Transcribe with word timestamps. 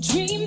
dream 0.00 0.37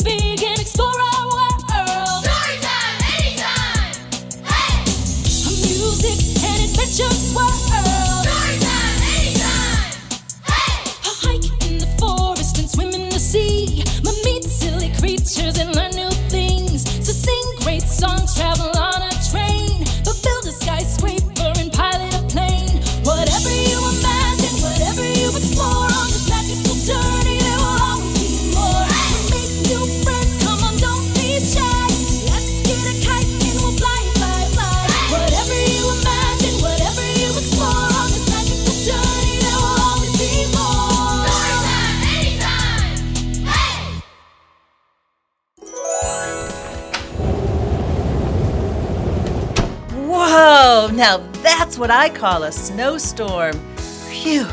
Oh, 50.34 50.90
now 50.94 51.18
that's 51.44 51.78
what 51.78 51.92
I 51.92 52.08
call 52.08 52.44
a 52.44 52.54
snowstorm. 52.54 53.52
Phew. 53.76 54.48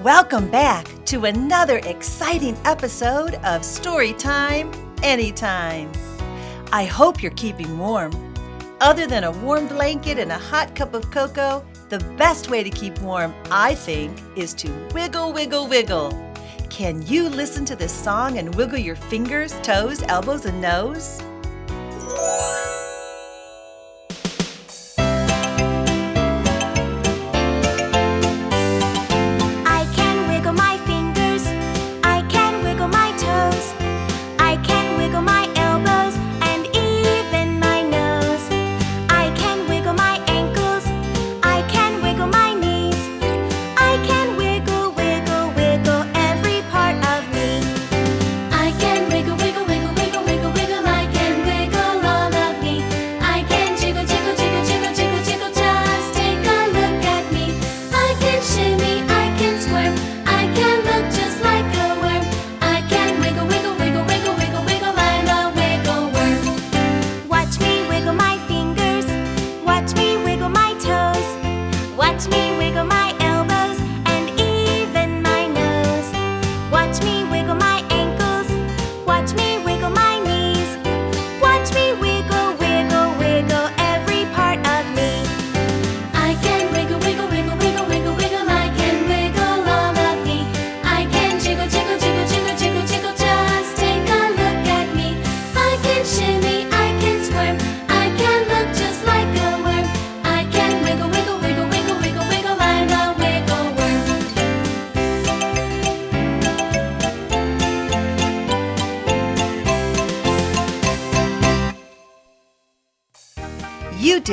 Welcome 0.00 0.50
back 0.50 0.88
to 1.04 1.26
another 1.26 1.78
exciting 1.84 2.56
episode 2.64 3.34
of 3.34 3.62
Storytime 3.62 4.74
Anytime. 5.04 5.92
I 6.72 6.84
hope 6.84 7.22
you're 7.22 7.30
keeping 7.30 7.78
warm. 7.78 8.12
Other 8.80 9.06
than 9.06 9.22
a 9.22 9.30
warm 9.30 9.68
blanket 9.68 10.18
and 10.18 10.32
a 10.32 10.38
hot 10.38 10.74
cup 10.74 10.94
of 10.94 11.08
cocoa, 11.12 11.64
the 11.90 12.00
best 12.16 12.50
way 12.50 12.64
to 12.64 12.70
keep 12.70 13.00
warm, 13.00 13.32
I 13.52 13.76
think, 13.76 14.18
is 14.34 14.52
to 14.54 14.68
wiggle, 14.92 15.32
wiggle, 15.32 15.68
wiggle. 15.68 16.10
Can 16.70 17.06
you 17.06 17.28
listen 17.28 17.64
to 17.66 17.76
this 17.76 17.92
song 17.92 18.38
and 18.38 18.52
wiggle 18.56 18.78
your 18.78 18.96
fingers, 18.96 19.54
toes, 19.62 20.02
elbows, 20.08 20.44
and 20.44 20.60
nose? 20.60 21.22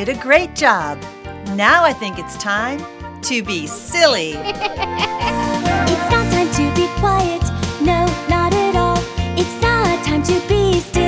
did 0.06 0.18
a 0.18 0.22
great 0.22 0.54
job. 0.54 1.02
Now 1.56 1.84
I 1.84 1.92
think 1.92 2.20
it's 2.20 2.38
time 2.38 2.80
to 3.24 3.42
be 3.44 3.66
silly. 3.66 4.34
it's 4.36 6.10
not 6.12 6.32
time 6.32 6.52
to 6.52 6.76
be 6.76 6.88
quiet. 7.00 7.42
No, 7.82 8.06
not 8.30 8.54
at 8.54 8.76
all. 8.76 9.00
It's 9.36 9.60
not 9.62 10.06
time 10.06 10.22
to 10.24 10.40
be 10.48 10.80
still. 10.80 11.05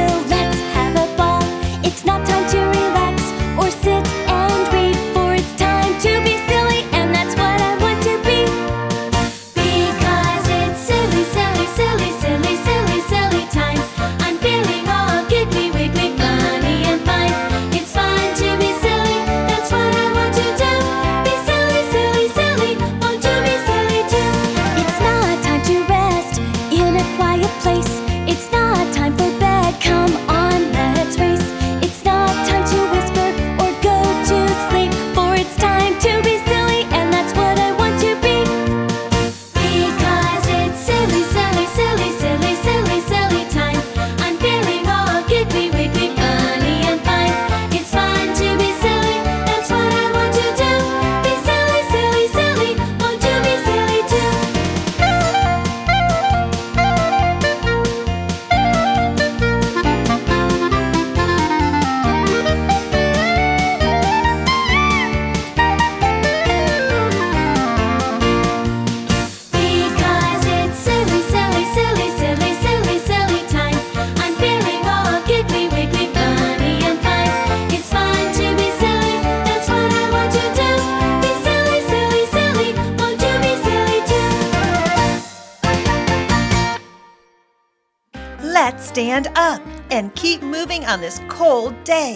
stand 88.98 89.28
up 89.36 89.62
and 89.92 90.12
keep 90.16 90.42
moving 90.42 90.84
on 90.86 91.00
this 91.00 91.22
cold 91.28 91.76
day. 91.84 92.16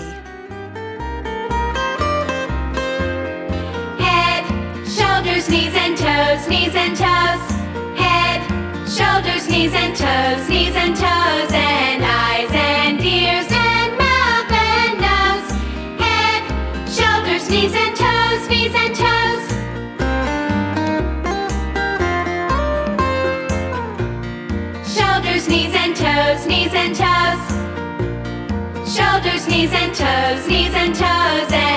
Head, 4.00 4.44
shoulders, 4.88 5.48
knees 5.48 5.76
and 5.76 5.96
toes, 5.96 6.48
knees 6.50 6.74
and 6.74 6.98
toes. 6.98 7.52
Head, 8.02 8.42
shoulders, 8.90 9.48
knees 9.48 9.76
and 9.76 9.96
toes, 9.96 10.50
knees 10.50 10.76
and 10.76 10.96
toes, 10.96 11.52
and 11.54 12.01
sneeze 29.42 29.74
and 29.74 29.94
toes, 29.96 30.48
knees 30.48 30.74
and 30.76 30.94
toes. 30.94 31.52
And 31.52 31.71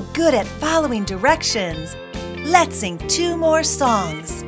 good 0.00 0.34
at 0.34 0.46
following 0.46 1.04
directions. 1.04 1.96
Let's 2.44 2.76
sing 2.76 2.98
two 3.08 3.36
more 3.36 3.62
songs. 3.62 4.44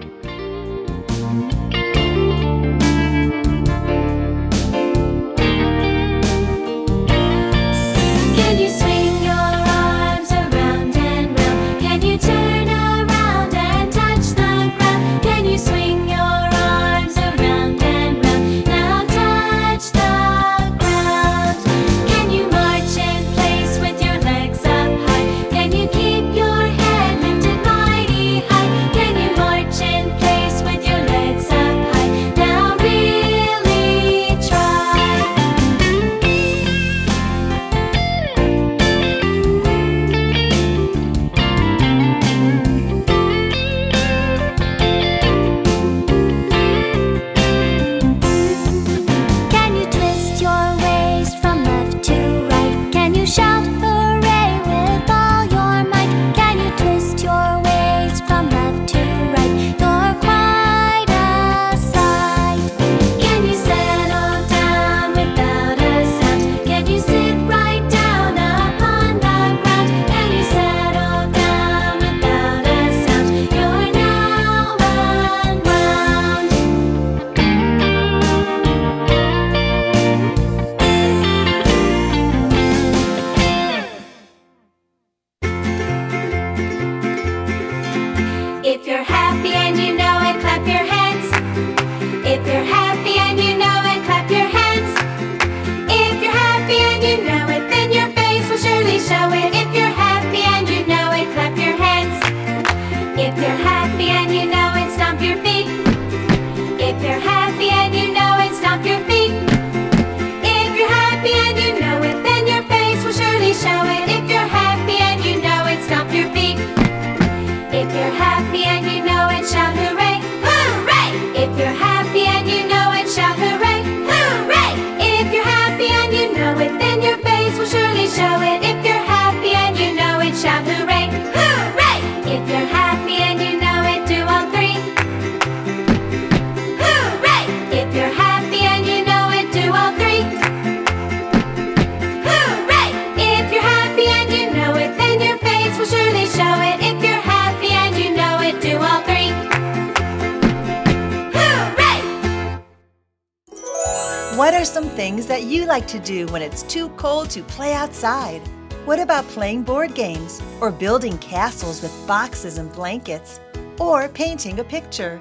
Things 154.96 155.26
that 155.26 155.42
you 155.42 155.66
like 155.66 155.86
to 155.88 155.98
do 155.98 156.26
when 156.28 156.40
it's 156.40 156.62
too 156.62 156.88
cold 156.96 157.28
to 157.28 157.42
play 157.42 157.74
outside. 157.74 158.40
What 158.86 158.98
about 158.98 159.28
playing 159.28 159.64
board 159.64 159.94
games, 159.94 160.42
or 160.58 160.72
building 160.72 161.18
castles 161.18 161.82
with 161.82 162.06
boxes 162.06 162.56
and 162.56 162.72
blankets, 162.72 163.38
or 163.78 164.08
painting 164.08 164.58
a 164.58 164.64
picture? 164.64 165.20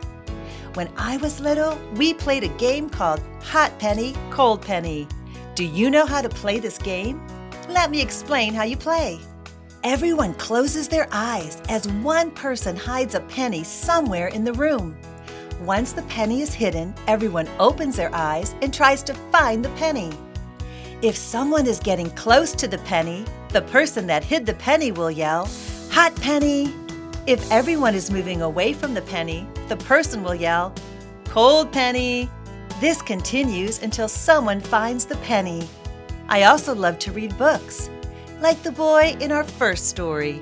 When 0.75 0.89
I 0.95 1.17
was 1.17 1.41
little, 1.41 1.77
we 1.95 2.13
played 2.13 2.45
a 2.45 2.57
game 2.57 2.89
called 2.89 3.21
Hot 3.43 3.77
Penny, 3.77 4.15
Cold 4.29 4.61
Penny. 4.61 5.09
Do 5.55 5.65
you 5.65 5.89
know 5.89 6.05
how 6.05 6.21
to 6.21 6.29
play 6.29 6.57
this 6.59 6.77
game? 6.77 7.21
Let 7.67 7.91
me 7.91 8.01
explain 8.01 8.53
how 8.53 8.63
you 8.63 8.77
play. 8.77 9.19
Everyone 9.83 10.35
closes 10.35 10.87
their 10.87 11.09
eyes 11.11 11.61
as 11.67 11.85
one 12.01 12.31
person 12.31 12.77
hides 12.77 13.13
a 13.13 13.19
penny 13.19 13.65
somewhere 13.65 14.29
in 14.29 14.45
the 14.45 14.53
room. 14.53 14.95
Once 15.61 15.93
the 15.93 16.03
penny 16.03 16.41
is 16.41 16.53
hidden, 16.53 16.93
everyone 17.07 17.47
opens 17.59 17.95
their 17.95 18.13
eyes 18.13 18.53
and 18.61 18.73
tries 18.73 19.01
to 19.01 19.13
find 19.31 19.63
the 19.63 19.69
penny. 19.69 20.11
If 21.01 21.15
someone 21.15 21.65
is 21.65 21.79
getting 21.79 22.09
close 22.11 22.51
to 22.53 22.67
the 22.67 22.77
penny, 22.79 23.23
the 23.49 23.61
person 23.61 24.05
that 24.07 24.23
hid 24.23 24.45
the 24.45 24.55
penny 24.55 24.91
will 24.91 25.11
yell, 25.11 25.49
Hot 25.91 26.13
penny! 26.17 26.73
If 27.25 27.49
everyone 27.51 27.95
is 27.95 28.11
moving 28.11 28.41
away 28.41 28.73
from 28.73 28.93
the 28.93 29.01
penny, 29.03 29.47
the 29.69 29.77
person 29.77 30.23
will 30.23 30.35
yell, 30.35 30.73
Cold 31.25 31.71
penny! 31.71 32.29
This 32.81 33.01
continues 33.01 33.81
until 33.81 34.09
someone 34.09 34.59
finds 34.59 35.05
the 35.05 35.15
penny. 35.17 35.69
I 36.27 36.43
also 36.43 36.75
love 36.75 36.99
to 36.99 37.13
read 37.13 37.37
books, 37.37 37.89
like 38.41 38.61
the 38.61 38.73
boy 38.73 39.15
in 39.21 39.31
our 39.31 39.45
first 39.45 39.87
story. 39.87 40.41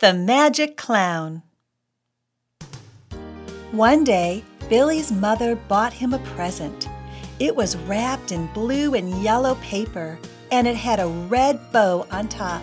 The 0.00 0.14
Magic 0.14 0.76
Clown. 0.76 1.42
One 3.72 4.04
day, 4.04 4.44
Billy's 4.68 5.10
mother 5.10 5.56
bought 5.56 5.92
him 5.92 6.14
a 6.14 6.20
present. 6.20 6.88
It 7.40 7.56
was 7.56 7.76
wrapped 7.78 8.30
in 8.30 8.46
blue 8.54 8.94
and 8.94 9.20
yellow 9.24 9.56
paper, 9.56 10.16
and 10.52 10.68
it 10.68 10.76
had 10.76 11.00
a 11.00 11.08
red 11.08 11.58
bow 11.72 12.06
on 12.12 12.28
top. 12.28 12.62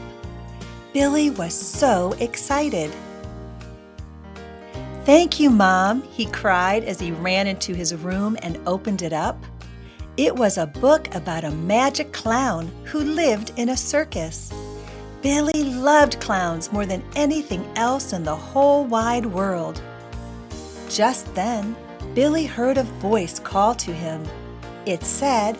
Billy 0.94 1.30
was 1.30 1.54
so 1.54 2.14
excited. 2.22 2.90
Thank 5.04 5.38
you, 5.38 5.50
Mom, 5.50 6.04
he 6.04 6.28
cried 6.28 6.86
as 6.86 7.02
he 7.02 7.12
ran 7.12 7.48
into 7.48 7.74
his 7.74 7.94
room 7.96 8.38
and 8.44 8.62
opened 8.66 9.02
it 9.02 9.12
up. 9.12 9.44
It 10.16 10.34
was 10.34 10.58
a 10.58 10.68
book 10.68 11.14
about 11.14 11.44
a 11.44 11.52
magic 11.52 12.14
clown 12.14 12.72
who 12.86 13.00
lived 13.00 13.52
in 13.58 13.68
a 13.68 13.76
circus. 13.76 14.54
Billy 15.26 15.64
loved 15.64 16.20
clowns 16.20 16.72
more 16.72 16.86
than 16.86 17.04
anything 17.16 17.68
else 17.76 18.14
in 18.14 18.24
the 18.24 18.36
whole 18.36 18.86
wide 18.86 19.26
world. 19.26 19.82
Just 20.88 21.34
then, 21.34 21.76
Billy 22.14 22.46
heard 22.46 22.78
a 22.78 22.84
voice 22.84 23.40
call 23.40 23.74
to 23.74 23.92
him. 23.92 24.24
It 24.86 25.02
said, 25.02 25.58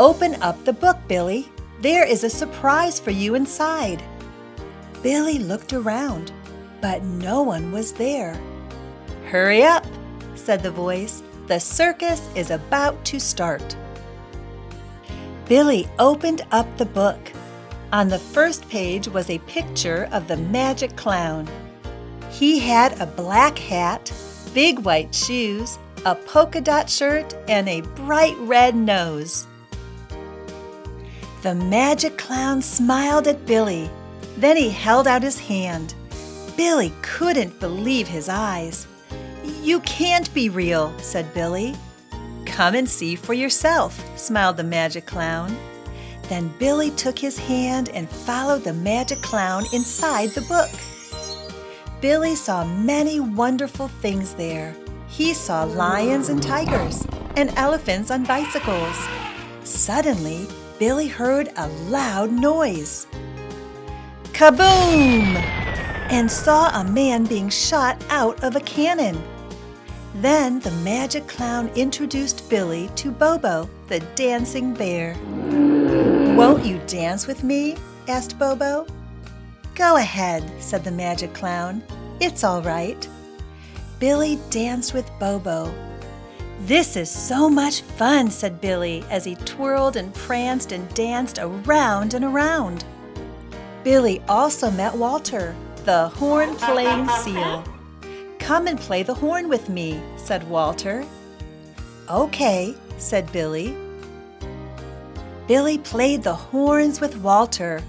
Open 0.00 0.34
up 0.42 0.64
the 0.64 0.72
book, 0.72 0.98
Billy. 1.06 1.48
There 1.80 2.04
is 2.04 2.24
a 2.24 2.28
surprise 2.28 2.98
for 2.98 3.12
you 3.12 3.36
inside. 3.36 4.02
Billy 5.00 5.38
looked 5.38 5.72
around, 5.72 6.32
but 6.80 7.04
no 7.04 7.40
one 7.40 7.70
was 7.70 7.92
there. 7.92 8.34
Hurry 9.26 9.62
up, 9.62 9.86
said 10.34 10.60
the 10.60 10.72
voice. 10.72 11.22
The 11.46 11.60
circus 11.60 12.28
is 12.34 12.50
about 12.50 13.04
to 13.04 13.20
start. 13.20 13.76
Billy 15.46 15.88
opened 16.00 16.44
up 16.50 16.66
the 16.78 16.86
book. 16.86 17.32
On 17.92 18.08
the 18.08 18.18
first 18.18 18.66
page 18.70 19.06
was 19.06 19.28
a 19.28 19.38
picture 19.40 20.08
of 20.12 20.26
the 20.26 20.38
magic 20.38 20.96
clown. 20.96 21.46
He 22.30 22.58
had 22.58 22.98
a 22.98 23.06
black 23.06 23.58
hat, 23.58 24.10
big 24.54 24.78
white 24.78 25.14
shoes, 25.14 25.78
a 26.06 26.14
polka 26.14 26.62
dot 26.62 26.88
shirt, 26.88 27.34
and 27.48 27.68
a 27.68 27.82
bright 27.82 28.34
red 28.38 28.74
nose. 28.74 29.46
The 31.42 31.54
magic 31.54 32.16
clown 32.16 32.62
smiled 32.62 33.28
at 33.28 33.44
Billy. 33.44 33.90
Then 34.38 34.56
he 34.56 34.70
held 34.70 35.06
out 35.06 35.22
his 35.22 35.38
hand. 35.38 35.94
Billy 36.56 36.94
couldn't 37.02 37.60
believe 37.60 38.08
his 38.08 38.30
eyes. 38.30 38.86
You 39.62 39.80
can't 39.80 40.32
be 40.32 40.48
real, 40.48 40.98
said 40.98 41.34
Billy. 41.34 41.74
Come 42.46 42.74
and 42.74 42.88
see 42.88 43.16
for 43.16 43.34
yourself, 43.34 44.02
smiled 44.18 44.56
the 44.56 44.64
magic 44.64 45.04
clown. 45.04 45.54
Then 46.32 46.48
Billy 46.58 46.90
took 46.92 47.18
his 47.18 47.36
hand 47.36 47.90
and 47.90 48.08
followed 48.08 48.64
the 48.64 48.72
magic 48.72 49.20
clown 49.20 49.66
inside 49.74 50.30
the 50.30 50.40
book. 50.40 50.70
Billy 52.00 52.34
saw 52.34 52.64
many 52.64 53.20
wonderful 53.20 53.88
things 53.88 54.32
there. 54.32 54.74
He 55.08 55.34
saw 55.34 55.64
lions 55.64 56.30
and 56.30 56.42
tigers, 56.42 57.06
and 57.36 57.52
elephants 57.58 58.10
on 58.10 58.24
bicycles. 58.24 58.96
Suddenly, 59.64 60.48
Billy 60.78 61.06
heard 61.06 61.50
a 61.56 61.68
loud 61.90 62.32
noise. 62.32 63.06
Kaboom! 64.32 65.36
And 66.08 66.30
saw 66.30 66.70
a 66.80 66.82
man 66.82 67.26
being 67.26 67.50
shot 67.50 68.02
out 68.08 68.42
of 68.42 68.56
a 68.56 68.60
cannon. 68.60 69.22
Then 70.14 70.60
the 70.60 70.70
magic 70.82 71.26
clown 71.26 71.68
introduced 71.76 72.48
Billy 72.48 72.88
to 72.96 73.10
Bobo, 73.10 73.68
the 73.88 74.00
dancing 74.14 74.72
bear. 74.72 75.14
Won't 76.36 76.64
you 76.64 76.78
dance 76.86 77.26
with 77.26 77.44
me? 77.44 77.76
asked 78.08 78.38
Bobo. 78.38 78.86
Go 79.74 79.96
ahead, 79.96 80.42
said 80.60 80.82
the 80.82 80.90
magic 80.90 81.34
clown. 81.34 81.82
It's 82.20 82.42
all 82.42 82.62
right. 82.62 83.06
Billy 83.98 84.38
danced 84.48 84.94
with 84.94 85.10
Bobo. 85.20 85.72
This 86.60 86.96
is 86.96 87.10
so 87.10 87.50
much 87.50 87.82
fun, 87.82 88.30
said 88.30 88.62
Billy 88.62 89.04
as 89.10 89.24
he 89.24 89.34
twirled 89.34 89.96
and 89.96 90.14
pranced 90.14 90.72
and 90.72 90.92
danced 90.94 91.38
around 91.38 92.14
and 92.14 92.24
around. 92.24 92.86
Billy 93.84 94.22
also 94.26 94.70
met 94.70 94.96
Walter, 94.96 95.54
the 95.84 96.08
horn 96.08 96.56
playing 96.56 97.08
seal. 97.08 97.62
Come 98.38 98.68
and 98.68 98.80
play 98.80 99.02
the 99.02 99.14
horn 99.14 99.48
with 99.50 99.68
me, 99.68 100.00
said 100.16 100.48
Walter. 100.48 101.04
Okay, 102.08 102.74
said 102.96 103.30
Billy. 103.32 103.76
Billy 105.46 105.78
played 105.78 106.22
the 106.22 106.34
horns 106.34 107.00
with 107.00 107.16
Walter. 107.16 107.82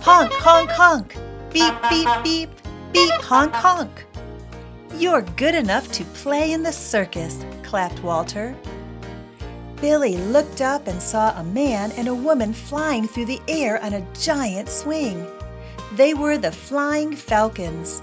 Honk, 0.00 0.32
honk, 0.32 0.70
honk. 0.70 1.16
Beep, 1.52 1.74
beep, 1.88 2.08
beep. 2.24 2.50
Beep, 2.92 3.12
honk, 3.22 3.52
honk. 3.52 4.04
You're 4.96 5.22
good 5.22 5.54
enough 5.54 5.90
to 5.92 6.04
play 6.04 6.52
in 6.52 6.62
the 6.64 6.72
circus, 6.72 7.44
clapped 7.62 8.02
Walter. 8.02 8.56
Billy 9.80 10.16
looked 10.16 10.60
up 10.60 10.88
and 10.88 11.00
saw 11.00 11.30
a 11.38 11.44
man 11.44 11.92
and 11.92 12.08
a 12.08 12.14
woman 12.14 12.52
flying 12.52 13.06
through 13.06 13.26
the 13.26 13.40
air 13.46 13.82
on 13.82 13.94
a 13.94 14.06
giant 14.20 14.68
swing. 14.68 15.26
They 15.94 16.12
were 16.12 16.38
the 16.38 16.52
Flying 16.52 17.14
Falcons. 17.14 18.02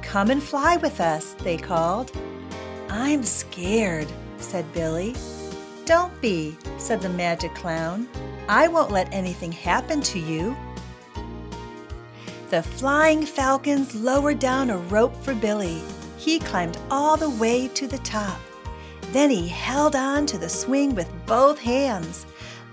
Come 0.00 0.30
and 0.30 0.42
fly 0.42 0.76
with 0.76 1.00
us, 1.00 1.34
they 1.40 1.56
called. 1.56 2.12
I'm 2.88 3.24
scared, 3.24 4.08
said 4.38 4.72
Billy. 4.72 5.14
Don't 5.84 6.18
be, 6.20 6.56
said 6.78 7.00
the 7.00 7.10
magic 7.10 7.54
clown. 7.54 8.08
I 8.48 8.66
won't 8.66 8.90
let 8.90 9.12
anything 9.12 9.52
happen 9.52 10.00
to 10.02 10.18
you. 10.18 10.56
The 12.48 12.62
flying 12.62 13.26
falcons 13.26 13.94
lowered 13.94 14.38
down 14.38 14.70
a 14.70 14.78
rope 14.78 15.14
for 15.22 15.34
Billy. 15.34 15.82
He 16.16 16.38
climbed 16.38 16.78
all 16.90 17.18
the 17.18 17.28
way 17.28 17.68
to 17.68 17.86
the 17.86 17.98
top. 17.98 18.40
Then 19.12 19.28
he 19.28 19.48
held 19.48 19.94
on 19.94 20.24
to 20.26 20.38
the 20.38 20.48
swing 20.48 20.94
with 20.94 21.10
both 21.26 21.58
hands. 21.58 22.24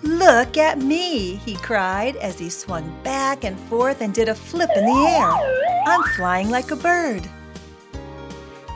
Look 0.01 0.55
at 0.55 0.79
me, 0.79 1.36
he 1.36 1.55
cried 1.55 2.15
as 2.17 2.39
he 2.39 2.50
swung 2.50 2.98
back 3.03 3.44
and 3.44 3.60
forth 3.62 4.00
and 4.00 4.13
did 4.13 4.29
a 4.29 4.36
flip 4.36 4.70
in 4.75 4.86
the 4.86 4.91
air. 4.91 5.84
I'm 5.88 6.03
flying 6.15 6.50
like 6.50 6.72
a 6.72 6.75
bird. 6.77 7.27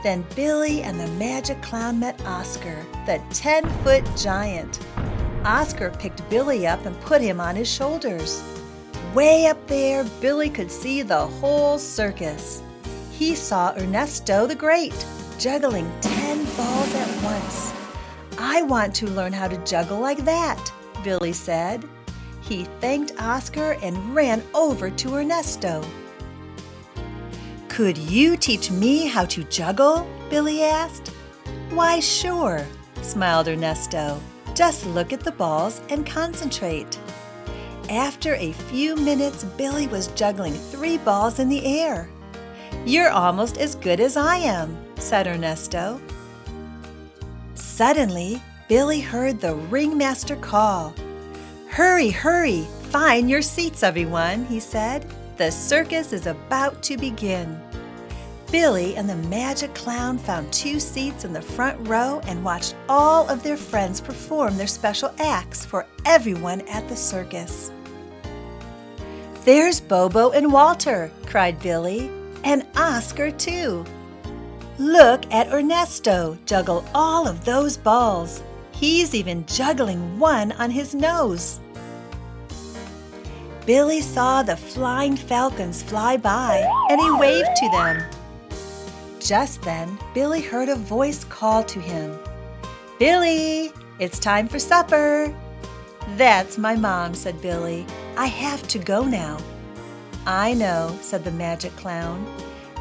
Then 0.02 0.24
Billy 0.34 0.82
and 0.82 1.00
the 1.00 1.06
magic 1.08 1.62
clown 1.62 2.00
met 2.00 2.20
Oscar, 2.26 2.84
the 3.06 3.22
10 3.30 3.68
foot 3.82 4.04
giant. 4.16 4.80
Oscar 5.44 5.90
picked 5.90 6.28
Billy 6.28 6.66
up 6.66 6.84
and 6.84 7.00
put 7.00 7.22
him 7.22 7.40
on 7.40 7.56
his 7.56 7.68
shoulders. 7.68 8.42
Way 9.14 9.46
up 9.46 9.66
there, 9.66 10.04
Billy 10.20 10.50
could 10.50 10.70
see 10.70 11.02
the 11.02 11.26
whole 11.26 11.78
circus. 11.78 12.62
He 13.10 13.34
saw 13.34 13.74
Ernesto 13.76 14.46
the 14.46 14.54
Great 14.54 14.94
juggling 15.38 15.90
10 16.02 16.44
balls 16.56 16.94
at 16.94 17.24
once. 17.24 17.72
I 18.38 18.62
want 18.62 18.94
to 18.96 19.06
learn 19.06 19.32
how 19.32 19.48
to 19.48 19.56
juggle 19.64 19.98
like 19.98 20.24
that, 20.26 20.72
Billy 21.02 21.32
said. 21.32 21.88
He 22.42 22.64
thanked 22.80 23.18
Oscar 23.18 23.78
and 23.82 24.14
ran 24.14 24.42
over 24.54 24.90
to 24.90 25.14
Ernesto. 25.16 25.82
Could 27.68 27.96
you 27.96 28.36
teach 28.36 28.70
me 28.70 29.06
how 29.06 29.24
to 29.26 29.44
juggle? 29.44 30.06
Billy 30.28 30.62
asked. 30.62 31.08
Why, 31.70 32.00
sure, 32.00 32.66
smiled 33.00 33.48
Ernesto. 33.48 34.20
Just 34.60 34.84
look 34.84 35.14
at 35.14 35.20
the 35.20 35.32
balls 35.32 35.80
and 35.88 36.04
concentrate. 36.04 36.98
After 37.88 38.34
a 38.34 38.52
few 38.52 38.94
minutes, 38.94 39.42
Billy 39.42 39.86
was 39.86 40.08
juggling 40.08 40.52
three 40.52 40.98
balls 40.98 41.38
in 41.38 41.48
the 41.48 41.64
air. 41.64 42.10
You're 42.84 43.08
almost 43.08 43.56
as 43.56 43.74
good 43.74 44.00
as 44.00 44.18
I 44.18 44.36
am, 44.36 44.76
said 44.96 45.26
Ernesto. 45.26 45.98
Suddenly, 47.54 48.42
Billy 48.68 49.00
heard 49.00 49.40
the 49.40 49.54
ringmaster 49.54 50.36
call. 50.36 50.94
Hurry, 51.70 52.10
hurry, 52.10 52.68
find 52.90 53.30
your 53.30 53.40
seats, 53.40 53.82
everyone, 53.82 54.44
he 54.44 54.60
said. 54.60 55.10
The 55.38 55.50
circus 55.50 56.12
is 56.12 56.26
about 56.26 56.82
to 56.82 56.98
begin. 56.98 57.58
Billy 58.50 58.96
and 58.96 59.08
the 59.08 59.14
magic 59.14 59.72
clown 59.76 60.18
found 60.18 60.52
two 60.52 60.80
seats 60.80 61.24
in 61.24 61.32
the 61.32 61.40
front 61.40 61.86
row 61.86 62.20
and 62.26 62.44
watched 62.44 62.74
all 62.88 63.28
of 63.28 63.44
their 63.44 63.56
friends 63.56 64.00
perform 64.00 64.56
their 64.56 64.66
special 64.66 65.14
acts 65.20 65.64
for 65.64 65.86
everyone 66.04 66.60
at 66.62 66.88
the 66.88 66.96
circus. 66.96 67.70
There's 69.44 69.80
Bobo 69.80 70.32
and 70.32 70.52
Walter, 70.52 71.12
cried 71.26 71.60
Billy, 71.60 72.10
and 72.42 72.66
Oscar, 72.76 73.30
too. 73.30 73.84
Look 74.78 75.30
at 75.32 75.52
Ernesto 75.52 76.36
juggle 76.44 76.84
all 76.92 77.28
of 77.28 77.44
those 77.44 77.76
balls. 77.76 78.42
He's 78.72 79.14
even 79.14 79.46
juggling 79.46 80.18
one 80.18 80.52
on 80.52 80.70
his 80.70 80.92
nose. 80.92 81.60
Billy 83.64 84.00
saw 84.00 84.42
the 84.42 84.56
flying 84.56 85.16
falcons 85.16 85.82
fly 85.84 86.16
by 86.16 86.66
and 86.88 87.00
he 87.00 87.10
waved 87.12 87.54
to 87.56 87.68
them. 87.70 88.19
Just 89.20 89.60
then, 89.62 89.98
Billy 90.14 90.40
heard 90.40 90.70
a 90.70 90.76
voice 90.76 91.24
call 91.24 91.62
to 91.64 91.78
him 91.78 92.18
Billy, 92.98 93.72
it's 93.98 94.18
time 94.18 94.48
for 94.48 94.58
supper. 94.58 95.34
That's 96.16 96.58
my 96.58 96.74
mom, 96.74 97.14
said 97.14 97.40
Billy. 97.40 97.86
I 98.16 98.26
have 98.26 98.66
to 98.68 98.78
go 98.78 99.04
now. 99.04 99.38
I 100.26 100.54
know, 100.54 100.98
said 101.00 101.24
the 101.24 101.30
magic 101.30 101.74
clown. 101.76 102.26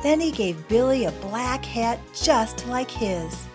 Then 0.02 0.20
he 0.20 0.32
gave 0.32 0.68
Billy 0.68 1.06
a 1.06 1.12
black 1.12 1.64
hat 1.64 2.00
just 2.14 2.66
like 2.68 2.90
his. 2.90 3.46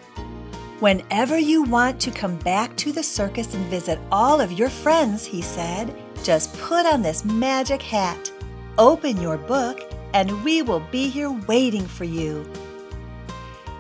Whenever 0.81 1.39
you 1.39 1.63
want 1.63 2.01
to 2.01 2.11
come 2.11 2.37
back 2.37 2.77
to 2.77 2.93
the 2.93 3.03
circus 3.03 3.55
and 3.55 3.65
visit 3.67 3.99
all 4.13 4.41
of 4.41 4.53
your 4.53 4.69
friends, 4.69 5.25
he 5.25 5.41
said, 5.41 5.95
just 6.23 6.59
put 6.59 6.85
on 6.85 7.01
this 7.01 7.25
magic 7.25 7.81
hat, 7.81 8.31
open 8.77 9.21
your 9.21 9.39
book, 9.39 9.81
and 10.13 10.45
we 10.45 10.63
will 10.63 10.81
be 10.91 11.09
here 11.09 11.31
waiting 11.47 11.87
for 11.87 12.05
you. 12.05 12.47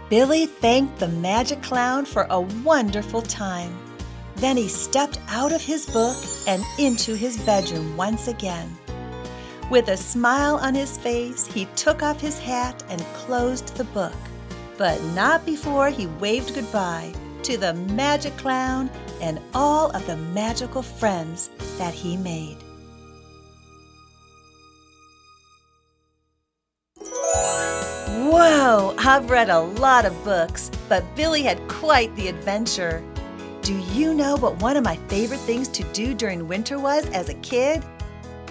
Billy 0.08 0.46
thanked 0.46 0.98
the 0.98 1.08
magic 1.08 1.62
clown 1.62 2.04
for 2.04 2.26
a 2.30 2.40
wonderful 2.40 3.22
time. 3.22 3.76
Then 4.36 4.56
he 4.56 4.68
stepped 4.68 5.18
out 5.28 5.52
of 5.52 5.62
his 5.62 5.86
book 5.86 6.16
and 6.46 6.62
into 6.78 7.14
his 7.14 7.36
bedroom 7.38 7.96
once 7.96 8.28
again. 8.28 8.76
With 9.70 9.88
a 9.88 9.96
smile 9.96 10.56
on 10.56 10.74
his 10.74 10.98
face, 10.98 11.46
he 11.46 11.64
took 11.76 12.02
off 12.02 12.20
his 12.20 12.38
hat 12.38 12.82
and 12.90 13.00
closed 13.14 13.76
the 13.76 13.84
book, 13.84 14.14
but 14.76 15.02
not 15.14 15.46
before 15.46 15.88
he 15.88 16.06
waved 16.06 16.54
goodbye 16.54 17.12
to 17.44 17.56
the 17.56 17.74
magic 17.74 18.36
clown 18.36 18.90
and 19.20 19.40
all 19.54 19.90
of 19.90 20.06
the 20.06 20.16
magical 20.16 20.82
friends 20.82 21.50
that 21.78 21.94
he 21.94 22.16
made. 22.16 22.63
Whoa, 28.24 28.94
I've 28.96 29.28
read 29.28 29.50
a 29.50 29.60
lot 29.60 30.06
of 30.06 30.24
books, 30.24 30.70
but 30.88 31.04
Billy 31.14 31.42
had 31.42 31.68
quite 31.68 32.16
the 32.16 32.28
adventure. 32.28 33.04
Do 33.60 33.78
you 33.78 34.14
know 34.14 34.38
what 34.38 34.62
one 34.62 34.78
of 34.78 34.82
my 34.82 34.96
favorite 35.08 35.40
things 35.40 35.68
to 35.68 35.84
do 35.92 36.14
during 36.14 36.48
winter 36.48 36.78
was 36.78 37.06
as 37.10 37.28
a 37.28 37.34
kid? 37.34 37.84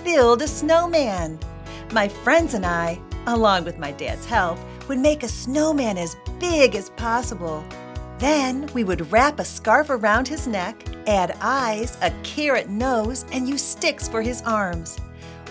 Build 0.04 0.44
a 0.44 0.48
snowman. 0.48 1.40
My 1.92 2.08
friends 2.08 2.54
and 2.54 2.68
I, 2.68 3.02
along 3.26 3.64
with 3.64 3.80
my 3.80 3.92
dad's 3.94 4.26
help, 4.26 4.60
would 4.88 5.00
make 5.00 5.24
a 5.24 5.28
snowman 5.28 5.98
as 5.98 6.18
big 6.40 6.76
as 6.76 6.92
possible. 6.92 7.66
Then 8.20 8.70
we 8.76 8.84
would 8.84 9.12
wrap 9.12 9.40
a 9.40 9.44
scarf 9.44 9.90
around 9.90 10.28
his 10.28 10.46
neck, 10.46 10.86
add 11.08 11.36
eyes, 11.42 11.98
a 12.04 12.12
carrot 12.22 12.70
nose, 12.70 13.26
and 13.32 13.50
use 13.50 13.64
sticks 13.64 14.08
for 14.08 14.22
his 14.22 14.44
arms. 14.44 15.00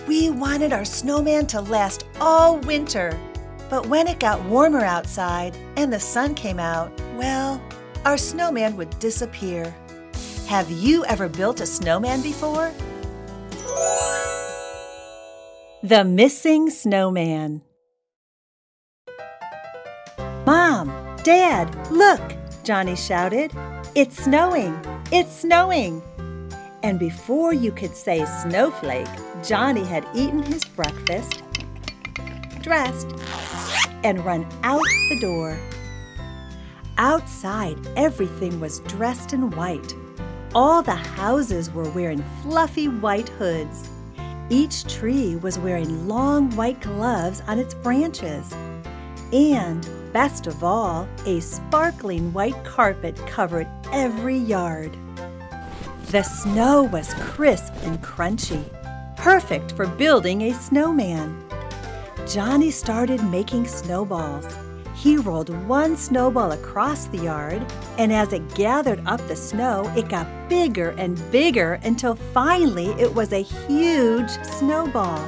We 0.07 0.29
wanted 0.29 0.71
our 0.71 0.85
snowman 0.85 1.45
to 1.47 1.59
last 1.59 2.05
all 2.21 2.59
winter. 2.59 3.19
But 3.69 3.87
when 3.87 4.07
it 4.07 4.19
got 4.19 4.43
warmer 4.45 4.81
outside 4.81 5.55
and 5.77 5.91
the 5.91 5.99
sun 5.99 6.35
came 6.35 6.59
out, 6.59 6.91
well, 7.15 7.61
our 8.05 8.17
snowman 8.17 8.75
would 8.77 8.97
disappear. 8.99 9.73
Have 10.47 10.69
you 10.69 11.05
ever 11.05 11.29
built 11.29 11.61
a 11.61 11.65
snowman 11.65 12.21
before? 12.21 12.71
The 15.81 16.03
Missing 16.05 16.69
Snowman. 16.69 17.61
Mom, 20.45 20.87
Dad, 21.23 21.91
look, 21.91 22.21
Johnny 22.63 22.95
shouted. 22.95 23.51
It's 23.95 24.23
snowing! 24.23 24.79
It's 25.11 25.31
snowing! 25.41 26.01
And 26.83 26.99
before 26.99 27.53
you 27.53 27.71
could 27.71 27.95
say 27.95 28.25
snowflake, 28.41 29.07
Johnny 29.43 29.83
had 29.83 30.05
eaten 30.13 30.43
his 30.43 30.65
breakfast, 30.65 31.43
dressed, 32.61 33.09
and 34.03 34.23
run 34.25 34.47
out 34.63 34.81
the 35.09 35.19
door. 35.19 35.57
Outside, 36.97 37.77
everything 37.95 38.59
was 38.59 38.79
dressed 38.81 39.33
in 39.33 39.49
white. 39.51 39.95
All 40.53 40.83
the 40.83 40.91
houses 40.91 41.71
were 41.71 41.89
wearing 41.89 42.23
fluffy 42.41 42.87
white 42.87 43.29
hoods. 43.29 43.89
Each 44.49 44.83
tree 44.93 45.35
was 45.37 45.57
wearing 45.57 46.07
long 46.07 46.55
white 46.55 46.79
gloves 46.81 47.41
on 47.47 47.57
its 47.57 47.73
branches. 47.73 48.53
And, 49.31 49.87
best 50.13 50.45
of 50.45 50.63
all, 50.63 51.07
a 51.25 51.39
sparkling 51.39 52.31
white 52.33 52.63
carpet 52.63 53.15
covered 53.25 53.67
every 53.91 54.37
yard. 54.37 54.95
The 56.11 56.21
snow 56.21 56.83
was 56.83 57.15
crisp 57.15 57.73
and 57.81 57.99
crunchy, 58.03 58.63
perfect 59.17 59.71
for 59.71 59.87
building 59.87 60.43
a 60.43 60.53
snowman. 60.53 61.42
Johnny 62.27 62.71
started 62.71 63.21
making 63.23 63.67
snowballs. 63.67 64.45
He 64.95 65.17
rolled 65.17 65.49
one 65.67 65.97
snowball 65.97 66.53
across 66.53 67.07
the 67.07 67.17
yard, 67.17 67.65
and 67.97 68.13
as 68.13 68.31
it 68.31 68.55
gathered 68.55 69.01
up 69.05 69.19
the 69.27 69.35
snow, 69.35 69.91
it 69.97 70.07
got 70.07 70.27
bigger 70.47 70.91
and 70.91 71.21
bigger 71.31 71.79
until 71.83 72.15
finally 72.15 72.91
it 72.91 73.13
was 73.13 73.33
a 73.33 73.43
huge 73.43 74.29
snowball. 74.43 75.27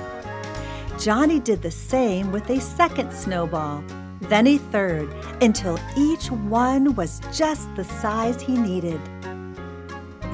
Johnny 0.97 1.39
did 1.39 1.61
the 1.61 1.71
same 1.71 2.31
with 2.31 2.49
a 2.49 2.61
second 2.61 3.11
snowball, 3.11 3.83
then 4.21 4.47
a 4.47 4.57
third, 4.57 5.13
until 5.41 5.77
each 5.97 6.31
one 6.31 6.95
was 6.95 7.19
just 7.33 7.75
the 7.75 7.83
size 7.83 8.41
he 8.41 8.55
needed. 8.55 9.01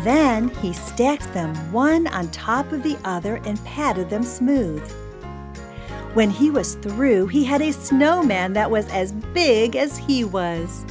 Then 0.04 0.50
he 0.62 0.74
stacked 0.74 1.34
them 1.34 1.56
one 1.71 2.06
on 2.08 2.30
top 2.30 2.71
of 2.71 2.84
the 2.84 2.97
other 3.04 3.38
and 3.45 3.63
patted 3.65 4.12
them 4.12 4.24
smooth. 4.24 4.84
When 6.13 6.30
he 6.30 6.52
was 6.52 6.76
through, 6.76 7.28
he 7.28 7.45
had 7.45 7.62
a 7.62 7.71
snowman 7.71 8.52
that 8.54 8.69
was 8.69 8.86
as 8.89 9.13
big 9.13 9.78
as 9.78 9.97
he 9.97 10.26
was. 10.26 10.86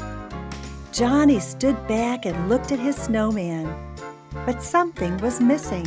Johnny 0.92 1.38
stood 1.40 1.76
back 1.86 2.24
and 2.24 2.48
looked 2.48 2.72
at 2.72 2.78
his 2.78 2.96
snowman, 2.96 3.68
but 4.46 4.62
something 4.62 5.18
was 5.18 5.38
missing. 5.38 5.84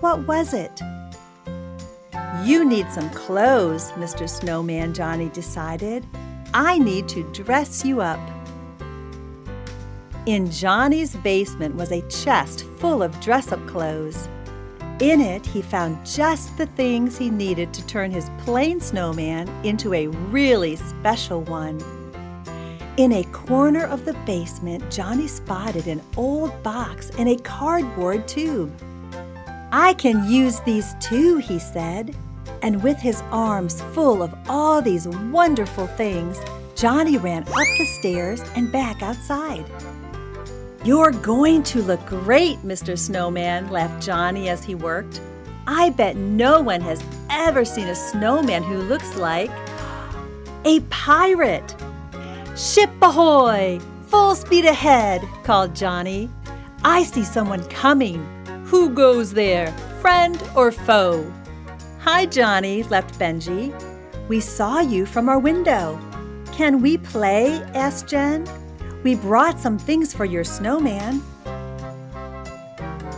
What 0.00 0.26
was 0.26 0.52
it? 0.52 0.82
You 2.44 2.66
need 2.66 2.92
some 2.92 3.08
clothes, 3.10 3.90
Mr. 3.92 4.28
Snowman, 4.28 4.92
Johnny 4.92 5.30
decided. 5.30 6.06
I 6.52 6.78
need 6.78 7.08
to 7.08 7.22
dress 7.32 7.86
you 7.86 8.02
up. 8.02 8.20
In 10.26 10.50
Johnny's 10.50 11.16
basement 11.16 11.74
was 11.74 11.90
a 11.90 12.06
chest 12.08 12.66
full 12.76 13.02
of 13.02 13.18
dress 13.20 13.50
up 13.50 13.66
clothes. 13.66 14.28
In 15.00 15.20
it, 15.20 15.44
he 15.44 15.60
found 15.60 16.06
just 16.06 16.56
the 16.56 16.64
things 16.66 17.18
he 17.18 17.28
needed 17.28 17.74
to 17.74 17.86
turn 17.86 18.10
his 18.10 18.30
plain 18.38 18.80
snowman 18.80 19.46
into 19.62 19.92
a 19.92 20.06
really 20.06 20.76
special 20.76 21.42
one. 21.42 21.78
In 22.96 23.12
a 23.12 23.24
corner 23.24 23.84
of 23.84 24.06
the 24.06 24.14
basement, 24.24 24.90
Johnny 24.90 25.28
spotted 25.28 25.86
an 25.86 26.00
old 26.16 26.62
box 26.62 27.10
and 27.18 27.28
a 27.28 27.36
cardboard 27.36 28.26
tube. 28.26 28.72
I 29.70 29.92
can 29.98 30.30
use 30.30 30.60
these 30.60 30.94
too, 30.98 31.36
he 31.38 31.58
said. 31.58 32.16
And 32.62 32.82
with 32.82 32.96
his 32.96 33.20
arms 33.30 33.82
full 33.92 34.22
of 34.22 34.34
all 34.48 34.80
these 34.80 35.06
wonderful 35.06 35.88
things, 35.88 36.40
Johnny 36.74 37.18
ran 37.18 37.42
up 37.42 37.48
the 37.54 37.84
stairs 37.98 38.40
and 38.54 38.72
back 38.72 39.02
outside. 39.02 39.66
You're 40.86 41.10
going 41.10 41.64
to 41.64 41.82
look 41.82 42.06
great, 42.06 42.62
Mr. 42.62 42.96
Snowman, 42.96 43.70
laughed 43.70 44.00
Johnny 44.00 44.48
as 44.48 44.62
he 44.62 44.76
worked. 44.76 45.20
I 45.66 45.90
bet 45.90 46.14
no 46.14 46.60
one 46.60 46.80
has 46.80 47.02
ever 47.28 47.64
seen 47.64 47.88
a 47.88 47.94
snowman 47.96 48.62
who 48.62 48.76
looks 48.82 49.16
like 49.16 49.50
a 50.64 50.78
pirate. 50.88 51.74
Ship 52.56 52.88
ahoy! 53.02 53.80
Full 54.06 54.36
speed 54.36 54.64
ahead, 54.64 55.22
called 55.42 55.74
Johnny. 55.74 56.30
I 56.84 57.02
see 57.02 57.24
someone 57.24 57.64
coming. 57.64 58.24
Who 58.66 58.90
goes 58.90 59.32
there, 59.32 59.72
friend 60.00 60.40
or 60.54 60.70
foe? 60.70 61.28
Hi, 62.02 62.26
Johnny, 62.26 62.84
left 62.84 63.18
Benji. 63.18 63.74
We 64.28 64.38
saw 64.38 64.78
you 64.78 65.04
from 65.04 65.28
our 65.28 65.40
window. 65.40 65.98
Can 66.52 66.80
we 66.80 66.96
play? 66.96 67.60
asked 67.74 68.06
Jen. 68.06 68.46
We 69.06 69.14
brought 69.14 69.60
some 69.60 69.78
things 69.78 70.12
for 70.12 70.24
your 70.24 70.42
snowman. 70.42 71.22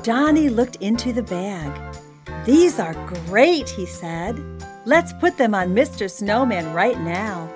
Johnny 0.02 0.50
looked 0.50 0.76
into 0.82 1.14
the 1.14 1.22
bag. 1.22 1.96
These 2.44 2.78
are 2.78 2.92
great, 3.24 3.70
he 3.70 3.86
said. 3.86 4.38
Let's 4.84 5.14
put 5.14 5.38
them 5.38 5.54
on 5.54 5.74
Mr. 5.74 6.10
Snowman 6.10 6.74
right 6.74 7.00
now. 7.00 7.48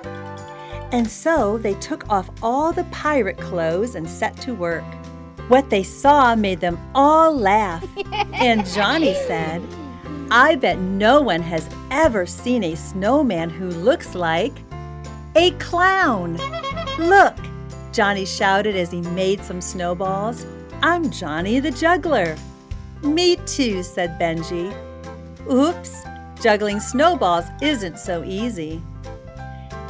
And 0.93 1.11
so 1.11 1.59
they 1.59 1.75
took 1.75 2.09
off 2.09 2.31
all 2.43 2.73
the 2.73 2.85
pirate 2.85 3.37
clothes 3.37 3.97
and 3.97 4.09
set 4.09 4.35
to 4.39 4.55
work. 4.55 4.85
What 5.49 5.69
they 5.69 5.83
saw 5.83 6.35
made 6.35 6.61
them 6.61 6.79
all 6.95 7.37
laugh. 7.37 7.87
And 8.33 8.65
Johnny 8.65 9.13
said, 9.13 9.61
I 10.31 10.55
bet 10.55 10.79
no 10.79 11.21
one 11.21 11.43
has 11.43 11.69
ever 11.91 12.25
seen 12.25 12.65
a 12.65 12.77
snowman 12.77 13.51
who 13.51 13.69
looks 13.69 14.15
like 14.15 14.55
a 15.37 15.51
clown. 15.59 16.39
Look, 16.99 17.37
Johnny 17.93 18.25
shouted 18.25 18.75
as 18.75 18.91
he 18.91 19.03
made 19.03 19.45
some 19.45 19.61
snowballs. 19.61 20.47
I'm 20.83 21.11
Johnny 21.11 21.61
the 21.61 21.71
juggler. 21.71 22.37
Me 23.03 23.37
too, 23.47 23.83
said 23.83 24.19
Benji. 24.19 24.75
Oops, 25.51 26.05
juggling 26.41 26.81
snowballs 26.81 27.45
isn't 27.61 27.99
so 27.99 28.25
easy. 28.25 28.83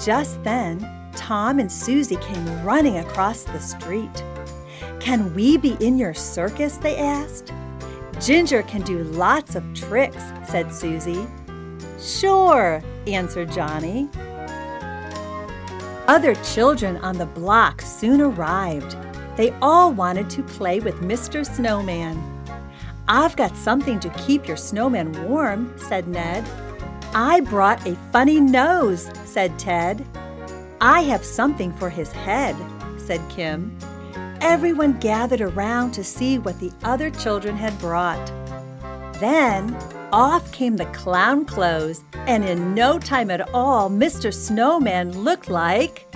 Just 0.03 0.43
then, 0.43 0.81
Tom 1.15 1.61
and 1.61 1.71
Susie 1.71 2.17
came 2.17 2.65
running 2.65 2.99
across 2.99 3.45
the 3.45 3.61
street. 3.61 4.25
Can 4.99 5.33
we 5.35 5.57
be 5.57 5.77
in 5.79 5.97
your 5.97 6.15
circus? 6.15 6.79
they 6.79 6.97
asked. 6.97 7.53
Ginger 8.21 8.63
can 8.65 8.83
do 8.83 9.05
lots 9.05 9.55
of 9.55 9.75
tricks, 9.75 10.25
said 10.49 10.75
Susie. 10.75 11.27
Sure, 12.01 12.83
answered 13.07 13.53
Johnny. 13.53 14.09
Other 16.09 16.35
children 16.37 16.97
on 16.99 17.17
the 17.17 17.27
block 17.27 17.81
soon 17.81 18.21
arrived. 18.21 18.97
They 19.37 19.51
all 19.63 19.93
wanted 19.93 20.29
to 20.31 20.43
play 20.43 20.81
with 20.81 20.97
Mr. 20.97 21.47
Snowman. 21.47 22.21
I've 23.09 23.37
got 23.37 23.57
something 23.57 24.01
to 24.01 24.11
keep 24.11 24.49
your 24.49 24.57
snowman 24.57 25.13
warm, 25.29 25.73
said 25.77 26.09
Ned. 26.09 26.45
I 27.15 27.41
brought 27.41 27.87
a 27.87 27.97
funny 28.11 28.41
nose, 28.41 29.11
said 29.25 29.59
Ted. 29.59 30.05
I 30.81 31.03
have 31.03 31.25
something 31.25 31.73
for 31.75 31.89
his 31.89 32.11
head, 32.11 32.57
said 32.99 33.21
Kim. 33.29 33.77
Everyone 34.41 34.99
gathered 34.99 35.41
around 35.41 35.93
to 35.93 36.03
see 36.03 36.39
what 36.39 36.59
the 36.59 36.73
other 36.83 37.11
children 37.11 37.57
had 37.57 37.79
brought. 37.79 38.27
Then 39.21 39.77
off 40.13 40.53
came 40.53 40.77
the 40.77 40.87
clown 40.87 41.45
clothes, 41.45 42.05
and 42.13 42.45
in 42.45 42.75
no 42.75 42.99
time 42.99 43.31
at 43.31 43.53
all, 43.55 43.89
Mr. 43.89 44.33
Snowman 44.33 45.25
looked 45.25 45.49
like 45.49 46.07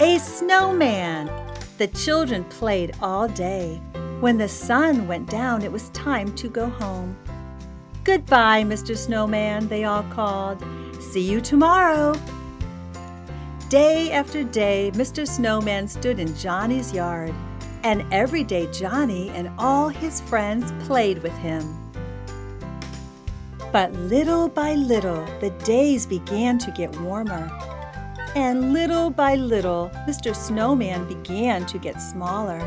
a 0.00 0.18
snowman. 0.18 1.30
The 1.78 1.88
children 1.88 2.44
played 2.44 2.94
all 3.02 3.28
day. 3.28 3.80
When 4.20 4.38
the 4.38 4.48
sun 4.48 5.08
went 5.08 5.28
down, 5.28 5.62
it 5.62 5.72
was 5.72 5.90
time 5.90 6.34
to 6.36 6.48
go 6.48 6.68
home. 6.68 7.16
Goodbye, 8.04 8.62
Mr. 8.62 8.96
Snowman, 8.96 9.68
they 9.68 9.84
all 9.84 10.04
called. 10.04 10.64
See 11.00 11.28
you 11.28 11.40
tomorrow. 11.40 12.14
Day 13.68 14.12
after 14.12 14.44
day, 14.44 14.92
Mr. 14.94 15.26
Snowman 15.26 15.88
stood 15.88 16.20
in 16.20 16.36
Johnny's 16.36 16.92
yard, 16.92 17.34
and 17.82 18.04
every 18.12 18.44
day 18.44 18.70
Johnny 18.70 19.28
and 19.30 19.50
all 19.58 19.88
his 19.88 20.20
friends 20.20 20.72
played 20.86 21.22
with 21.22 21.36
him. 21.38 21.85
But 23.72 23.92
little 23.92 24.48
by 24.48 24.74
little, 24.74 25.24
the 25.40 25.50
days 25.64 26.06
began 26.06 26.58
to 26.58 26.70
get 26.70 26.98
warmer. 27.00 27.50
And 28.34 28.72
little 28.72 29.10
by 29.10 29.34
little, 29.34 29.90
Mr. 30.06 30.34
Snowman 30.34 31.06
began 31.08 31.66
to 31.66 31.78
get 31.78 32.00
smaller. 32.00 32.60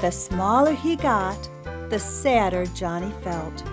The 0.00 0.10
smaller 0.10 0.74
he 0.74 0.96
got, 0.96 1.38
the 1.90 1.98
sadder 1.98 2.66
Johnny 2.66 3.12
felt. 3.22 3.64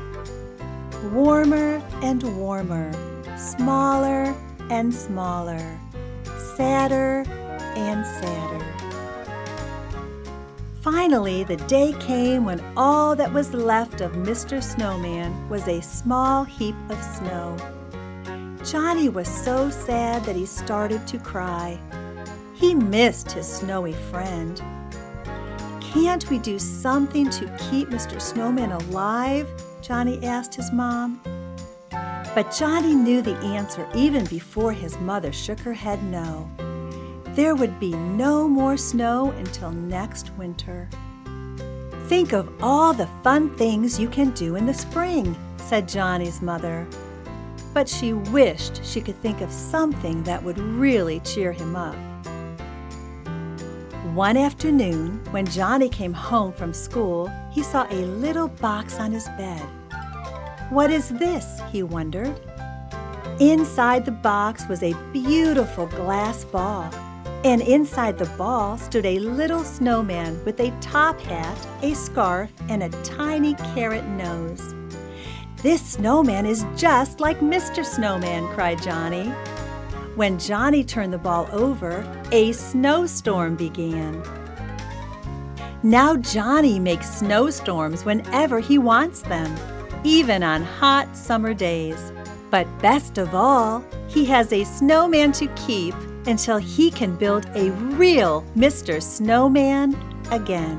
Warmer 1.11 1.81
and 2.01 2.21
warmer, 2.37 2.91
smaller 3.37 4.35
and 4.69 4.93
smaller, 4.93 5.79
sadder 6.55 7.23
and 7.75 8.05
sadder. 8.05 8.80
Finally, 10.81 11.43
the 11.43 11.57
day 11.57 11.93
came 11.99 12.43
when 12.43 12.59
all 12.75 13.15
that 13.15 13.31
was 13.31 13.53
left 13.53 14.01
of 14.01 14.13
Mr. 14.13 14.63
Snowman 14.63 15.47
was 15.47 15.67
a 15.67 15.79
small 15.79 16.43
heap 16.43 16.75
of 16.89 16.97
snow. 17.03 17.55
Johnny 18.65 19.07
was 19.07 19.27
so 19.27 19.69
sad 19.69 20.23
that 20.23 20.35
he 20.35 20.45
started 20.47 21.05
to 21.05 21.19
cry. 21.19 21.79
He 22.55 22.73
missed 22.73 23.31
his 23.31 23.47
snowy 23.47 23.93
friend. 24.09 24.59
Can't 25.79 26.27
we 26.31 26.39
do 26.39 26.57
something 26.57 27.29
to 27.29 27.45
keep 27.69 27.89
Mr. 27.89 28.19
Snowman 28.19 28.71
alive? 28.71 29.47
Johnny 29.83 30.23
asked 30.25 30.55
his 30.55 30.71
mom. 30.71 31.21
But 31.91 32.55
Johnny 32.57 32.95
knew 32.95 33.21
the 33.21 33.37
answer 33.37 33.87
even 33.93 34.25
before 34.25 34.73
his 34.73 34.97
mother 34.97 35.31
shook 35.31 35.59
her 35.59 35.73
head 35.73 36.03
no. 36.05 36.49
There 37.33 37.55
would 37.55 37.79
be 37.79 37.93
no 37.93 38.45
more 38.45 38.75
snow 38.75 39.31
until 39.37 39.71
next 39.71 40.31
winter. 40.37 40.89
Think 42.07 42.33
of 42.33 42.51
all 42.61 42.91
the 42.91 43.07
fun 43.23 43.55
things 43.55 43.97
you 43.97 44.09
can 44.09 44.31
do 44.31 44.57
in 44.57 44.65
the 44.65 44.73
spring, 44.73 45.37
said 45.55 45.87
Johnny's 45.87 46.41
mother. 46.41 46.85
But 47.73 47.87
she 47.87 48.11
wished 48.11 48.83
she 48.83 48.99
could 48.99 49.15
think 49.21 49.39
of 49.39 49.49
something 49.49 50.23
that 50.23 50.43
would 50.43 50.59
really 50.59 51.21
cheer 51.21 51.53
him 51.53 51.73
up. 51.73 51.95
One 54.13 54.35
afternoon, 54.35 55.21
when 55.31 55.45
Johnny 55.45 55.87
came 55.87 56.11
home 56.11 56.51
from 56.51 56.73
school, 56.73 57.31
he 57.49 57.63
saw 57.63 57.87
a 57.89 57.95
little 57.95 58.49
box 58.49 58.99
on 58.99 59.13
his 59.13 59.29
bed. 59.37 59.61
What 60.69 60.91
is 60.91 61.07
this? 61.07 61.61
he 61.71 61.81
wondered. 61.81 62.37
Inside 63.39 64.03
the 64.03 64.11
box 64.11 64.67
was 64.67 64.83
a 64.83 64.93
beautiful 65.13 65.85
glass 65.87 66.43
ball 66.43 66.91
and 67.43 67.61
inside 67.61 68.17
the 68.17 68.29
ball 68.37 68.77
stood 68.77 69.05
a 69.05 69.19
little 69.19 69.63
snowman 69.63 70.43
with 70.45 70.59
a 70.59 70.71
top 70.79 71.19
hat, 71.21 71.67
a 71.81 71.95
scarf, 71.95 72.51
and 72.69 72.83
a 72.83 72.89
tiny 73.03 73.55
carrot 73.73 74.05
nose. 74.05 74.75
This 75.57 75.81
snowman 75.81 76.45
is 76.45 76.65
just 76.75 77.19
like 77.19 77.39
Mr. 77.39 77.83
Snowman, 77.83 78.47
cried 78.53 78.81
Johnny. 78.81 79.29
When 80.15 80.37
Johnny 80.37 80.83
turned 80.83 81.13
the 81.13 81.17
ball 81.17 81.47
over, 81.51 82.05
a 82.31 82.51
snowstorm 82.51 83.55
began. 83.55 84.21
Now 85.83 86.17
Johnny 86.17 86.79
makes 86.79 87.09
snowstorms 87.09 88.05
whenever 88.05 88.59
he 88.59 88.77
wants 88.77 89.23
them, 89.23 89.55
even 90.03 90.43
on 90.43 90.61
hot 90.61 91.15
summer 91.17 91.55
days. 91.55 92.11
But 92.51 92.67
best 92.79 93.17
of 93.17 93.33
all, 93.33 93.83
he 94.07 94.25
has 94.25 94.51
a 94.53 94.63
snowman 94.63 95.31
to 95.33 95.47
keep 95.55 95.95
until 96.25 96.57
he 96.57 96.91
can 96.91 97.15
build 97.15 97.45
a 97.55 97.71
real 97.71 98.43
Mr. 98.55 99.01
Snowman 99.01 99.95
again. 100.31 100.77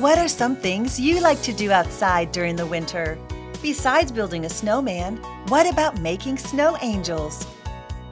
What 0.00 0.16
are 0.16 0.28
some 0.28 0.54
things 0.54 1.00
you 1.00 1.20
like 1.20 1.42
to 1.42 1.52
do 1.52 1.72
outside 1.72 2.30
during 2.30 2.54
the 2.54 2.66
winter? 2.66 3.18
Besides 3.60 4.12
building 4.12 4.44
a 4.44 4.48
snowman, 4.48 5.16
what 5.48 5.68
about 5.68 6.00
making 6.00 6.38
snow 6.38 6.78
angels? 6.80 7.44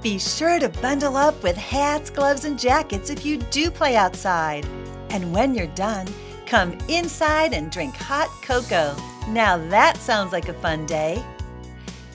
Be 0.02 0.18
sure 0.18 0.58
to 0.58 0.68
bundle 0.68 1.16
up 1.16 1.40
with 1.44 1.56
hats, 1.56 2.10
gloves, 2.10 2.44
and 2.44 2.58
jackets 2.58 3.08
if 3.08 3.24
you 3.24 3.36
do 3.36 3.70
play 3.70 3.94
outside. 3.94 4.66
And 5.10 5.32
when 5.32 5.54
you're 5.54 5.68
done, 5.68 6.08
Come 6.46 6.78
inside 6.88 7.52
and 7.54 7.72
drink 7.72 7.96
hot 7.96 8.30
cocoa. 8.40 8.94
Now 9.28 9.56
that 9.68 9.96
sounds 9.96 10.32
like 10.32 10.48
a 10.48 10.54
fun 10.54 10.86
day. 10.86 11.24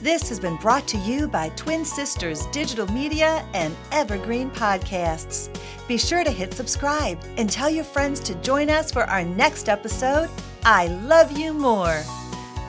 This 0.01 0.29
has 0.29 0.39
been 0.39 0.55
brought 0.55 0.87
to 0.87 0.97
you 0.99 1.27
by 1.27 1.49
Twin 1.49 1.83
Sisters 1.83 2.47
Digital 2.47 2.87
Media 2.93 3.45
and 3.53 3.75
Evergreen 3.91 4.49
Podcasts. 4.49 5.49
Be 5.85 5.97
sure 5.97 6.23
to 6.23 6.31
hit 6.31 6.53
subscribe 6.53 7.19
and 7.37 7.49
tell 7.49 7.69
your 7.69 7.83
friends 7.83 8.21
to 8.21 8.35
join 8.35 8.69
us 8.69 8.89
for 8.89 9.03
our 9.03 9.23
next 9.23 9.67
episode, 9.67 10.29
I 10.63 10.87
Love 10.87 11.37
You 11.37 11.53
More. 11.53 12.01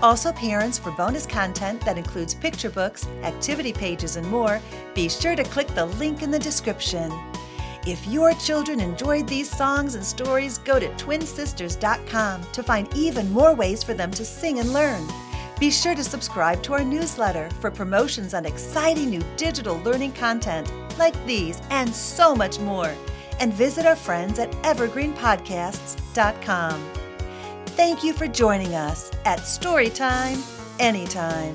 Also, 0.03 0.33
parents, 0.33 0.79
for 0.79 0.91
bonus 0.91 1.27
content 1.27 1.81
that 1.83 1.97
includes 1.97 2.35
picture 2.35 2.71
books, 2.71 3.07
activity 3.23 3.73
pages, 3.73 4.17
and 4.17 4.27
more, 4.27 4.61
be 4.95 5.09
sure 5.09 5.37
to 5.37 5.45
click 5.45 5.69
the 5.69 5.87
link 5.87 6.23
in 6.23 6.31
the 6.33 6.41
description. 6.41 7.13
If 7.87 8.07
your 8.07 8.33
children 8.35 8.81
enjoyed 8.81 9.27
these 9.27 9.51
songs 9.51 9.97
and 9.97 10.05
stories, 10.05 10.59
go 10.59 10.79
to 10.79 10.89
twinsisters.com 10.91 12.43
to 12.53 12.63
find 12.63 12.97
even 12.97 13.33
more 13.33 13.55
ways 13.55 13.83
for 13.83 13.93
them 13.93 14.13
to 14.13 14.25
sing 14.25 14.61
and 14.61 14.73
learn. 14.73 15.05
Be 15.59 15.71
sure 15.71 15.95
to 15.95 16.05
subscribe 16.05 16.63
to 16.65 16.75
our 16.75 16.85
newsletter 16.85 17.49
for 17.61 17.71
promotions 17.71 18.35
on 18.35 18.45
exciting 18.47 19.11
new 19.11 19.23
digital 19.37 19.77
learning 19.79 20.13
content 20.13 20.71
like 20.99 21.15
these 21.27 21.61
and 21.71 21.93
so 21.93 22.35
much 22.35 22.59
more. 22.61 22.95
And 23.41 23.53
visit 23.53 23.87
our 23.87 23.97
friends 23.97 24.39
at 24.39 24.53
evergreenpodcasts.com. 24.63 26.91
Thank 27.67 28.05
you 28.05 28.13
for 28.13 28.29
joining 28.29 28.75
us 28.75 29.11
at 29.25 29.41
Storytime 29.41 30.41
anytime. 30.79 31.55